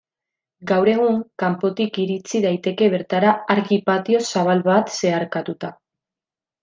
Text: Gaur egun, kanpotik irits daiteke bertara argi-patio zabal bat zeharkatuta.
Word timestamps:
Gaur 0.69 0.87
egun, 0.93 1.19
kanpotik 1.43 1.99
irits 2.05 2.33
daiteke 2.45 2.87
bertara 2.95 3.35
argi-patio 3.57 4.23
zabal 4.33 4.65
bat 4.71 4.91
zeharkatuta. 4.99 5.71